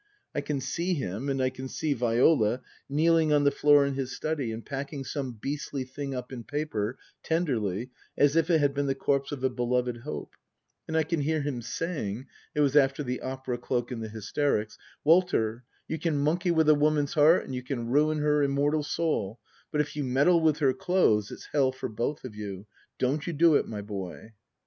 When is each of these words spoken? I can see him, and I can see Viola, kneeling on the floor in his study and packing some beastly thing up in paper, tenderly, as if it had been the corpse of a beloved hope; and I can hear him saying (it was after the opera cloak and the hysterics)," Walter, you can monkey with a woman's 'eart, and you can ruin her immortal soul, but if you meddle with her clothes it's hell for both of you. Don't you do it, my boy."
I 0.33 0.41
can 0.41 0.59
see 0.59 0.95
him, 0.95 1.29
and 1.29 1.39
I 1.43 1.51
can 1.51 1.67
see 1.67 1.93
Viola, 1.93 2.61
kneeling 2.89 3.31
on 3.31 3.43
the 3.43 3.51
floor 3.51 3.85
in 3.85 3.93
his 3.93 4.15
study 4.15 4.51
and 4.51 4.65
packing 4.65 5.03
some 5.03 5.33
beastly 5.33 5.83
thing 5.83 6.15
up 6.15 6.31
in 6.33 6.43
paper, 6.43 6.97
tenderly, 7.21 7.91
as 8.17 8.35
if 8.35 8.49
it 8.49 8.61
had 8.61 8.73
been 8.73 8.87
the 8.87 8.95
corpse 8.95 9.31
of 9.31 9.43
a 9.43 9.49
beloved 9.51 9.97
hope; 9.97 10.33
and 10.87 10.97
I 10.97 11.03
can 11.03 11.21
hear 11.21 11.41
him 11.43 11.61
saying 11.61 12.25
(it 12.55 12.61
was 12.61 12.75
after 12.75 13.03
the 13.03 13.21
opera 13.21 13.59
cloak 13.59 13.91
and 13.91 14.01
the 14.01 14.09
hysterics)," 14.09 14.75
Walter, 15.03 15.65
you 15.87 15.99
can 15.99 16.17
monkey 16.17 16.49
with 16.49 16.67
a 16.67 16.73
woman's 16.73 17.15
'eart, 17.15 17.45
and 17.45 17.53
you 17.53 17.61
can 17.61 17.85
ruin 17.87 18.17
her 18.17 18.41
immortal 18.41 18.81
soul, 18.81 19.39
but 19.71 19.81
if 19.81 19.95
you 19.95 20.03
meddle 20.03 20.41
with 20.41 20.57
her 20.57 20.73
clothes 20.73 21.29
it's 21.29 21.49
hell 21.53 21.71
for 21.71 21.87
both 21.89 22.23
of 22.23 22.33
you. 22.35 22.65
Don't 22.97 23.27
you 23.27 23.33
do 23.33 23.53
it, 23.53 23.67
my 23.67 23.83
boy." 23.83 24.33